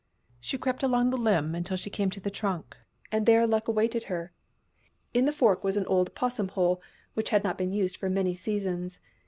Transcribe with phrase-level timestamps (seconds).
[0.39, 2.75] She crept along the limb until she came to the trunk,
[3.11, 4.31] and there luck awaited her.
[5.13, 6.81] In the fork was an old 'possum hole
[7.13, 8.99] which had not been used for many seasons.